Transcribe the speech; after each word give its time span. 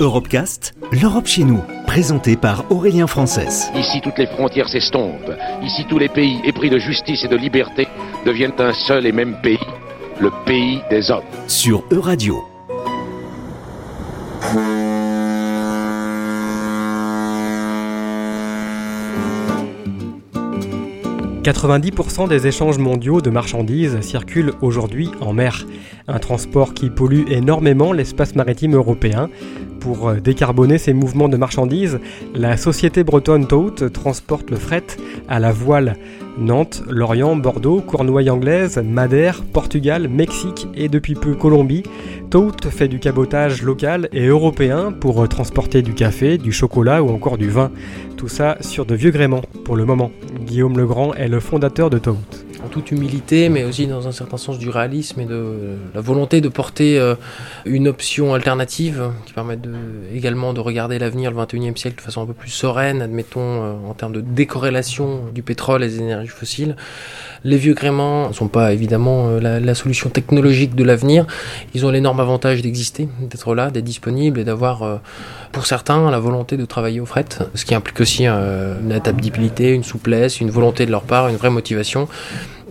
Europecast, 0.00 0.74
l'Europe 0.92 1.26
chez 1.26 1.44
nous, 1.44 1.60
présenté 1.86 2.36
par 2.36 2.70
Aurélien 2.70 3.06
Frances. 3.06 3.68
Ici, 3.74 4.00
toutes 4.00 4.18
les 4.18 4.26
frontières 4.26 4.68
s'estompent. 4.68 5.32
Ici, 5.62 5.84
tous 5.88 5.98
les 5.98 6.08
pays 6.08 6.40
épris 6.44 6.70
de 6.70 6.78
justice 6.78 7.24
et 7.24 7.28
de 7.28 7.36
liberté 7.36 7.88
deviennent 8.24 8.52
un 8.58 8.72
seul 8.72 9.06
et 9.06 9.12
même 9.12 9.36
pays, 9.42 9.58
le 10.20 10.30
pays 10.44 10.80
des 10.90 11.10
hommes. 11.10 11.24
Sur 11.48 11.82
Euradio. 11.90 12.44
90% 21.48 22.28
des 22.28 22.46
échanges 22.46 22.76
mondiaux 22.76 23.22
de 23.22 23.30
marchandises 23.30 24.02
circulent 24.02 24.52
aujourd'hui 24.60 25.08
en 25.22 25.32
mer, 25.32 25.66
un 26.06 26.18
transport 26.18 26.74
qui 26.74 26.90
pollue 26.90 27.22
énormément 27.30 27.94
l'espace 27.94 28.34
maritime 28.34 28.74
européen. 28.74 29.30
Pour 29.80 30.12
décarboner 30.14 30.78
ces 30.78 30.92
mouvements 30.92 31.28
de 31.28 31.36
marchandises, 31.36 32.00
la 32.34 32.56
société 32.56 33.04
bretonne 33.04 33.46
Tout 33.46 33.70
transporte 33.92 34.50
le 34.50 34.56
fret 34.56 34.84
à 35.28 35.38
la 35.38 35.52
voile. 35.52 35.96
Nantes, 36.38 36.82
Lorient, 36.88 37.36
Bordeaux, 37.36 37.80
Cornouailles-Anglaise, 37.80 38.80
Madère, 38.84 39.42
Portugal, 39.42 40.08
Mexique 40.08 40.68
et 40.74 40.88
depuis 40.88 41.14
peu 41.14 41.34
Colombie, 41.34 41.82
Tout 42.30 42.52
fait 42.70 42.88
du 42.88 42.98
cabotage 42.98 43.62
local 43.62 44.08
et 44.12 44.26
européen 44.26 44.92
pour 44.92 45.28
transporter 45.28 45.82
du 45.82 45.94
café, 45.94 46.38
du 46.38 46.52
chocolat 46.52 47.02
ou 47.02 47.08
encore 47.10 47.38
du 47.38 47.48
vin. 47.48 47.70
Tout 48.16 48.28
ça 48.28 48.56
sur 48.60 48.86
de 48.86 48.94
vieux 48.94 49.10
gréments 49.10 49.42
pour 49.64 49.76
le 49.76 49.84
moment. 49.84 50.10
Guillaume 50.40 50.78
Legrand 50.78 51.14
est 51.14 51.28
le 51.28 51.40
fondateur 51.40 51.90
de 51.90 51.98
Tout 51.98 52.16
en 52.64 52.68
toute 52.68 52.90
humilité, 52.90 53.48
mais 53.48 53.64
aussi 53.64 53.86
dans 53.86 54.08
un 54.08 54.12
certain 54.12 54.36
sens 54.36 54.58
du 54.58 54.68
réalisme 54.68 55.20
et 55.20 55.24
de 55.24 55.76
la 55.94 56.00
volonté 56.00 56.40
de 56.40 56.48
porter 56.48 56.98
euh, 56.98 57.14
une 57.64 57.88
option 57.88 58.34
alternative 58.34 59.10
qui 59.26 59.32
permette 59.32 59.60
de, 59.60 59.74
également 60.14 60.52
de 60.52 60.60
regarder 60.60 60.98
l'avenir, 60.98 61.30
le 61.30 61.36
21e 61.36 61.76
siècle, 61.76 61.96
de 61.96 62.00
façon 62.00 62.22
un 62.22 62.26
peu 62.26 62.32
plus 62.32 62.50
sereine, 62.50 63.02
admettons, 63.02 63.40
euh, 63.40 63.74
en 63.88 63.94
termes 63.94 64.12
de 64.12 64.20
décorrélation 64.20 65.20
du 65.34 65.42
pétrole 65.42 65.84
et 65.84 65.88
des 65.88 66.00
énergies 66.00 66.28
fossiles. 66.28 66.76
Les 67.44 67.56
vieux 67.56 67.74
gréments 67.74 68.28
ne 68.28 68.32
sont 68.32 68.48
pas 68.48 68.72
évidemment 68.72 69.28
euh, 69.28 69.40
la, 69.40 69.60
la 69.60 69.74
solution 69.74 70.10
technologique 70.10 70.74
de 70.74 70.84
l'avenir. 70.84 71.26
Ils 71.74 71.86
ont 71.86 71.90
l'énorme 71.90 72.20
avantage 72.20 72.62
d'exister, 72.62 73.08
d'être 73.20 73.54
là, 73.54 73.70
d'être 73.70 73.84
disponibles 73.84 74.40
et 74.40 74.44
d'avoir, 74.44 75.00
pour 75.52 75.66
certains, 75.66 76.10
la 76.10 76.18
volonté 76.18 76.56
de 76.56 76.64
travailler 76.64 77.00
au 77.00 77.06
fret, 77.06 77.26
ce 77.54 77.64
qui 77.64 77.74
implique 77.74 78.00
aussi 78.00 78.26
une 78.26 78.92
adaptabilité, 78.92 79.72
une 79.72 79.84
souplesse, 79.84 80.40
une 80.40 80.50
volonté 80.50 80.86
de 80.86 80.90
leur 80.90 81.02
part, 81.02 81.28
une 81.28 81.36
vraie 81.36 81.50
motivation. 81.50 82.08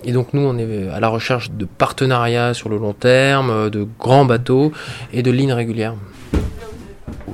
Et 0.08 0.14
donc 0.14 0.34
nous, 0.34 0.42
on 0.42 0.58
est 0.58 0.88
à 0.88 1.02
la 1.02 1.10
recherche 1.10 1.52
de 1.52 1.66
partenariats 1.66 2.54
sur 2.54 2.70
le 2.70 2.78
long 2.78 2.94
terme, 2.94 3.70
de 3.70 3.86
grands 4.00 4.24
bateaux 4.24 4.72
et 5.12 5.22
de 5.22 5.30
lignes 5.32 5.52
régulières. 5.52 5.96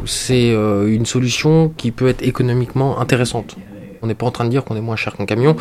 C'est 0.05 0.51
euh, 0.51 0.87
une 0.87 1.05
solution 1.05 1.71
qui 1.77 1.91
peut 1.91 2.07
être 2.07 2.23
économiquement 2.23 2.99
intéressante. 2.99 3.55
On 4.03 4.07
n'est 4.07 4.15
pas 4.15 4.25
en 4.25 4.31
train 4.31 4.43
de 4.43 4.49
dire 4.49 4.65
qu'on 4.65 4.75
est 4.75 4.81
moins 4.81 4.97
cher 4.97 5.15
qu'un 5.15 5.25
camion. 5.25 5.55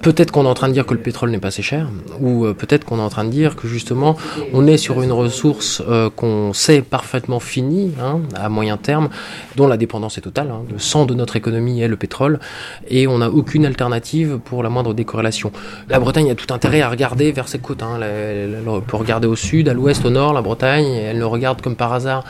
Peut-être 0.00 0.30
qu'on 0.30 0.46
est 0.46 0.48
en 0.48 0.54
train 0.54 0.68
de 0.68 0.72
dire 0.72 0.86
que 0.86 0.94
le 0.94 1.00
pétrole 1.00 1.30
n'est 1.30 1.38
pas 1.38 1.48
assez 1.48 1.62
cher, 1.62 1.88
ou 2.20 2.46
euh, 2.46 2.54
peut-être 2.54 2.86
qu'on 2.86 2.98
est 2.98 3.02
en 3.02 3.10
train 3.10 3.24
de 3.24 3.30
dire 3.30 3.54
que 3.54 3.68
justement 3.68 4.16
on 4.54 4.66
est 4.66 4.78
sur 4.78 5.02
une 5.02 5.12
ressource 5.12 5.82
euh, 5.86 6.08
qu'on 6.08 6.54
sait 6.54 6.80
parfaitement 6.80 7.38
finie 7.38 7.92
hein, 8.00 8.20
à 8.34 8.48
moyen 8.48 8.78
terme, 8.78 9.10
dont 9.56 9.66
la 9.66 9.76
dépendance 9.76 10.16
est 10.16 10.22
totale. 10.22 10.50
Hein. 10.50 10.62
Le 10.72 10.78
sang 10.78 11.04
de 11.04 11.12
notre 11.12 11.36
économie 11.36 11.82
est 11.82 11.88
le 11.88 11.96
pétrole, 11.96 12.40
et 12.88 13.06
on 13.06 13.18
n'a 13.18 13.28
aucune 13.28 13.66
alternative 13.66 14.38
pour 14.42 14.62
la 14.62 14.70
moindre 14.70 14.94
décorrélation. 14.94 15.52
La 15.90 16.00
Bretagne 16.00 16.30
a 16.30 16.34
tout 16.34 16.52
intérêt 16.52 16.80
à 16.80 16.88
regarder 16.88 17.30
vers 17.30 17.48
ses 17.48 17.58
côtes. 17.58 17.82
Hein. 17.82 18.00
Elle, 18.00 18.56
peut 18.86 18.96
regarder 18.96 19.28
au 19.28 19.36
sud, 19.36 19.68
à 19.68 19.74
l'ouest, 19.74 20.04
au 20.06 20.10
nord, 20.10 20.32
la 20.32 20.40
Bretagne. 20.42 20.86
elle 20.86 21.18
ne 21.18 21.24
regarde 21.24 21.60
comme 21.60 21.76
par 21.76 21.92
hasard 21.92 22.24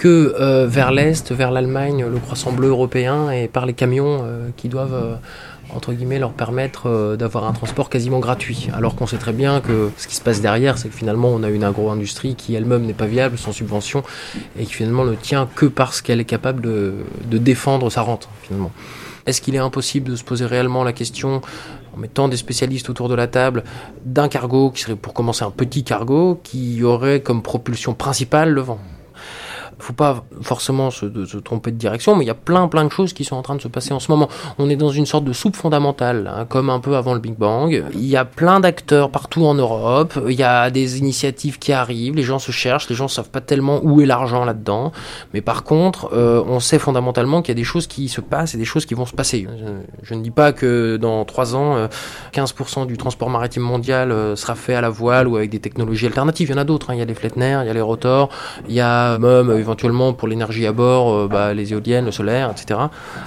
que 0.00 0.34
euh, 0.40 0.66
vers 0.66 0.92
l'Est, 0.92 1.30
vers 1.30 1.50
l'Allemagne, 1.50 2.06
le 2.10 2.18
croissant 2.18 2.52
bleu 2.52 2.68
européen, 2.68 3.30
et 3.30 3.48
par 3.48 3.66
les 3.66 3.74
camions 3.74 4.20
euh, 4.22 4.48
qui 4.56 4.70
doivent, 4.70 4.94
euh, 4.94 5.16
entre 5.76 5.92
guillemets, 5.92 6.18
leur 6.18 6.32
permettre 6.32 7.16
d'avoir 7.18 7.44
un 7.44 7.52
transport 7.52 7.90
quasiment 7.90 8.18
gratuit. 8.18 8.70
Alors 8.72 8.96
qu'on 8.96 9.06
sait 9.06 9.18
très 9.18 9.34
bien 9.34 9.60
que 9.60 9.90
ce 9.98 10.08
qui 10.08 10.16
se 10.16 10.22
passe 10.22 10.40
derrière, 10.40 10.78
c'est 10.78 10.88
que 10.88 10.96
finalement, 10.96 11.28
on 11.28 11.42
a 11.42 11.50
une 11.50 11.64
agro-industrie 11.64 12.34
qui 12.34 12.54
elle-même 12.54 12.86
n'est 12.86 12.94
pas 12.94 13.04
viable, 13.04 13.36
sans 13.36 13.52
subvention, 13.52 14.02
et 14.58 14.64
qui 14.64 14.72
finalement 14.72 15.04
ne 15.04 15.14
tient 15.14 15.46
que 15.54 15.66
parce 15.66 16.00
qu'elle 16.00 16.18
est 16.18 16.24
capable 16.24 16.62
de, 16.62 16.94
de 17.30 17.36
défendre 17.36 17.90
sa 17.90 18.00
rente, 18.00 18.30
finalement. 18.42 18.70
Est-ce 19.26 19.42
qu'il 19.42 19.54
est 19.54 19.58
impossible 19.58 20.12
de 20.12 20.16
se 20.16 20.24
poser 20.24 20.46
réellement 20.46 20.82
la 20.82 20.94
question 20.94 21.42
en 21.94 21.98
mettant 21.98 22.28
des 22.28 22.38
spécialistes 22.38 22.88
autour 22.88 23.10
de 23.10 23.14
la 23.14 23.26
table 23.26 23.64
d'un 24.06 24.28
cargo 24.28 24.70
qui 24.70 24.80
serait 24.80 24.96
pour 24.96 25.12
commencer 25.12 25.44
un 25.44 25.50
petit 25.50 25.84
cargo 25.84 26.40
qui 26.42 26.82
aurait 26.82 27.20
comme 27.20 27.42
propulsion 27.42 27.92
principale 27.92 28.48
le 28.48 28.62
vent? 28.62 28.78
Faut 29.80 29.92
pas 29.92 30.24
forcément 30.42 30.90
se, 30.90 31.06
se, 31.26 31.38
tromper 31.38 31.70
de 31.70 31.76
direction, 31.76 32.16
mais 32.16 32.24
il 32.24 32.28
y 32.28 32.30
a 32.30 32.34
plein 32.34 32.68
plein 32.68 32.84
de 32.84 32.90
choses 32.90 33.12
qui 33.12 33.24
sont 33.24 33.36
en 33.36 33.42
train 33.42 33.56
de 33.56 33.62
se 33.62 33.68
passer 33.68 33.92
en 33.92 34.00
ce 34.00 34.10
moment. 34.10 34.28
On 34.58 34.68
est 34.68 34.76
dans 34.76 34.90
une 34.90 35.06
sorte 35.06 35.24
de 35.24 35.32
soupe 35.32 35.56
fondamentale, 35.56 36.30
hein, 36.32 36.46
comme 36.48 36.70
un 36.70 36.80
peu 36.80 36.96
avant 36.96 37.14
le 37.14 37.20
Big 37.20 37.36
Bang. 37.36 37.84
Il 37.94 38.06
y 38.06 38.16
a 38.16 38.24
plein 38.24 38.60
d'acteurs 38.60 39.10
partout 39.10 39.44
en 39.44 39.54
Europe. 39.54 40.18
Il 40.28 40.38
y 40.38 40.42
a 40.42 40.70
des 40.70 40.98
initiatives 40.98 41.58
qui 41.58 41.72
arrivent. 41.72 42.14
Les 42.14 42.22
gens 42.22 42.38
se 42.38 42.52
cherchent. 42.52 42.88
Les 42.88 42.94
gens 42.94 43.08
savent 43.08 43.30
pas 43.30 43.40
tellement 43.40 43.80
où 43.82 44.00
est 44.00 44.06
l'argent 44.06 44.44
là-dedans. 44.44 44.92
Mais 45.34 45.40
par 45.40 45.64
contre, 45.64 46.10
euh, 46.12 46.42
on 46.46 46.60
sait 46.60 46.78
fondamentalement 46.78 47.42
qu'il 47.42 47.52
y 47.52 47.56
a 47.56 47.60
des 47.60 47.64
choses 47.64 47.86
qui 47.86 48.08
se 48.08 48.20
passent 48.20 48.54
et 48.54 48.58
des 48.58 48.64
choses 48.64 48.86
qui 48.86 48.94
vont 48.94 49.06
se 49.06 49.14
passer. 49.14 49.46
Je, 50.02 50.14
ne 50.14 50.22
dis 50.22 50.30
pas 50.30 50.52
que 50.52 50.96
dans 50.96 51.24
trois 51.24 51.54
ans, 51.54 51.88
15% 52.32 52.82
euh, 52.82 52.86
du 52.86 52.96
transport 52.96 53.30
maritime 53.30 53.62
mondial 53.62 54.12
euh, 54.12 54.36
sera 54.36 54.54
fait 54.54 54.74
à 54.74 54.80
la 54.80 54.90
voile 54.90 55.28
ou 55.28 55.36
avec 55.36 55.50
des 55.50 55.60
technologies 55.60 56.06
alternatives. 56.06 56.48
Il 56.48 56.52
y 56.52 56.54
en 56.54 56.60
a 56.60 56.64
d'autres. 56.64 56.90
Hein. 56.90 56.94
Il 56.94 56.98
y 56.98 57.02
a 57.02 57.04
les 57.04 57.14
Flettner, 57.14 57.60
il 57.62 57.66
y 57.66 57.70
a 57.70 57.74
les 57.74 57.80
rotors, 57.80 58.30
il 58.68 58.74
y 58.74 58.80
a 58.80 59.18
même 59.18 59.50
éventuellement 59.70 60.12
pour 60.12 60.26
l'énergie 60.26 60.66
à 60.66 60.72
bord, 60.72 61.12
euh, 61.12 61.28
bah, 61.28 61.54
les 61.54 61.72
éoliennes, 61.72 62.06
le 62.06 62.10
solaire, 62.10 62.50
etc., 62.50 62.80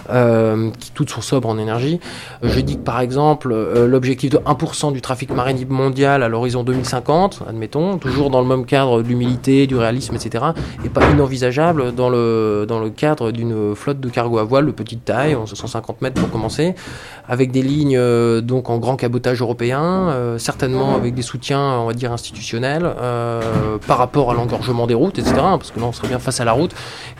euh, 0.09 0.69
qui 0.77 0.91
toutes 0.91 1.09
sont 1.09 1.21
sobres 1.21 1.47
en 1.47 1.57
énergie. 1.57 2.01
Euh, 2.43 2.49
je 2.49 2.59
dis 2.59 2.75
que 2.75 2.83
par 2.83 2.99
exemple, 2.99 3.53
l'objectif 3.87 4.29
de 4.29 4.37
1% 4.39 4.91
du 4.91 5.01
trafic 5.01 5.31
maritime 5.31 5.69
mondial 5.69 6.21
à 6.21 6.27
l'horizon 6.27 6.63
2050, 6.63 7.43
admettons, 7.47 7.97
toujours 7.97 8.29
dans 8.29 8.41
le 8.41 8.47
même 8.47 8.65
cadre 8.65 9.01
de 9.01 9.07
l'humilité, 9.07 9.67
du 9.67 9.77
réalisme, 9.77 10.15
etc., 10.15 10.43
est 10.83 10.89
pas 10.89 11.09
inenvisageable 11.09 11.93
dans 11.95 12.09
le, 12.09 12.65
dans 12.67 12.79
le 12.79 12.89
cadre 12.89 13.31
d'une 13.31 13.73
flotte 13.75 14.01
de 14.01 14.09
cargo 14.09 14.37
à 14.37 14.43
voile 14.43 14.65
de 14.65 14.71
petite 14.71 15.05
taille, 15.05 15.37
150 15.45 16.01
mètres 16.01 16.19
pour 16.19 16.29
commencer, 16.29 16.75
avec 17.29 17.51
des 17.51 17.61
lignes 17.61 17.99
donc 18.41 18.69
en 18.69 18.77
grand 18.79 18.97
cabotage 18.97 19.41
européen, 19.41 20.35
certainement 20.37 20.95
avec 20.95 21.13
des 21.13 21.21
soutiens, 21.21 21.79
on 21.79 21.87
va 21.87 21.93
dire, 21.93 22.11
institutionnels, 22.11 22.89
par 23.87 23.97
rapport 23.97 24.31
à 24.31 24.33
l'engorgement 24.33 24.87
des 24.87 24.93
routes, 24.93 25.19
etc., 25.19 25.35
parce 25.35 25.71
que 25.71 25.79
là, 25.79 25.85
on 25.85 25.91
serait 25.91 26.09
bien 26.09 26.19
face 26.19 26.32
à 26.39 26.45
la 26.45 26.51
route 26.51 26.71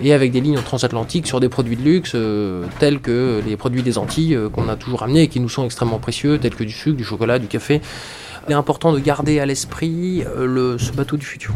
et 0.02 0.14
avec 0.14 0.32
des 0.32 0.42
lignes 0.42 0.62
transatlantiques 0.62 1.28
sur 1.28 1.40
des 1.40 1.50
produits 1.50 1.76
de 1.76 1.82
luxe 1.82 2.12
euh, 2.16 2.66
tels 2.80 3.00
que 3.00 3.42
les 3.46 3.58
produits 3.58 3.84
des 3.84 3.98
Antilles 3.98 4.36
euh, 4.36 4.50
qu'on 4.50 4.70
a 4.70 4.76
toujours 4.76 5.04
amenés 5.04 5.24
et 5.24 5.28
qui 5.28 5.40
nous 5.40 5.50
sont 5.50 5.66
extrêmement 5.66 6.00
précieux, 6.00 6.38
tels 6.38 6.56
que 6.56 6.64
du 6.64 6.72
sucre, 6.72 6.98
du 6.98 7.04
chocolat, 7.04 7.40
du 7.40 7.48
café. 7.48 7.82
Il 8.48 8.52
est 8.52 8.56
important 8.56 8.92
de 8.92 9.00
garder 9.00 9.40
à 9.40 9.46
l'esprit 9.46 10.24
euh, 10.24 10.46
le, 10.46 10.78
ce 10.78 10.92
bateau 10.92 11.16
du 11.18 11.26
futur. 11.26 11.54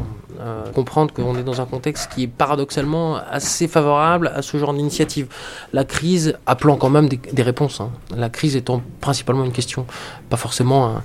comprendre 0.74 1.14
qu'on 1.14 1.36
est 1.36 1.44
dans 1.44 1.60
un 1.60 1.66
contexte 1.66 2.12
qui 2.14 2.24
est 2.24 2.28
paradoxalement 2.28 3.18
assez 3.30 3.68
favorable 3.68 4.32
à 4.34 4.42
ce 4.42 4.58
genre 4.58 4.74
d'initiative. 4.74 5.28
La 5.74 5.84
crise 5.84 6.38
appelant 6.46 6.78
quand 6.78 6.90
même 6.90 7.10
des, 7.10 7.44
réponses. 7.44 7.82
Hein. 7.82 7.90
La 8.16 8.30
crise 8.30 8.56
étant 8.56 8.82
principalement 9.02 9.44
une 9.44 9.52
question, 9.52 9.86
pas 10.30 10.38
forcément 10.38 10.88
un 10.88 11.04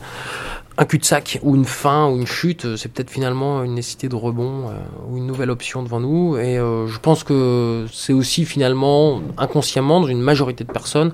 un 0.78 0.84
cul-de-sac 0.84 1.38
ou 1.42 1.54
une 1.54 1.64
fin 1.64 2.08
ou 2.08 2.16
une 2.16 2.26
chute, 2.26 2.76
c'est 2.76 2.90
peut-être 2.90 3.10
finalement 3.10 3.62
une 3.62 3.74
nécessité 3.74 4.08
de 4.08 4.16
rebond 4.16 4.68
euh, 4.68 4.72
ou 5.08 5.18
une 5.18 5.26
nouvelle 5.26 5.50
option 5.50 5.82
devant 5.82 6.00
nous. 6.00 6.36
Et 6.36 6.58
euh, 6.58 6.86
je 6.86 6.98
pense 6.98 7.24
que 7.24 7.86
c'est 7.92 8.12
aussi 8.12 8.44
finalement 8.44 9.20
inconsciemment 9.36 10.00
dans 10.00 10.06
une 10.06 10.22
majorité 10.22 10.64
de 10.64 10.72
personnes 10.72 11.12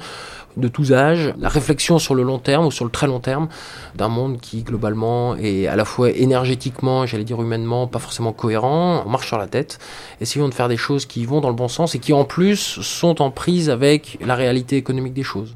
de 0.57 0.69
tous 0.69 0.93
âges, 0.93 1.35
la 1.39 1.49
réflexion 1.49 1.99
sur 1.99 2.15
le 2.15 2.23
long 2.25 2.39
terme 2.39 2.67
ou 2.67 2.71
sur 2.73 2.85
le 2.85 2.91
très 2.91 3.07
long 3.07 3.21
terme 3.21 3.49
d'un 3.95 4.09
monde 4.09 4.41
qui 4.41 4.65
globalement 4.65 5.37
est 5.37 5.69
à 5.69 5.77
la 5.77 5.85
fois 5.85 6.11
énergétiquement, 6.11 7.07
j'allais 7.07 7.23
dire 7.23 7.41
humainement, 7.41 7.87
pas 7.87 8.01
forcément 8.01 8.33
cohérent, 8.33 9.05
on 9.07 9.09
marche 9.09 9.29
sur 9.29 9.39
la 9.39 9.47
tête, 9.47 9.79
essayons 10.21 10.49
de 10.49 10.55
faire 10.55 10.69
des 10.69 10.77
choses 10.77 11.07
qui 11.07 11.25
vont 11.27 11.41
dans 11.41 11.49
le 11.49 11.54
bon 11.54 11.69
sens 11.69 11.95
et 11.95 12.01
qui 12.01 12.13
en 12.13 12.25
plus 12.25 12.81
sont 12.81 13.22
en 13.22 13.31
prise 13.31 13.71
avec 13.71 14.19
la 14.25 14.34
réalité 14.34 14.77
économique 14.77 15.15
des 15.15 15.22
choses. 15.22 15.54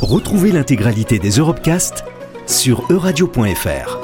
Retrouvez 0.00 0.52
l'intégralité 0.52 1.18
des 1.18 1.30
Europecast 1.30 2.04
sur 2.46 2.84
euradio.fr. 2.90 4.03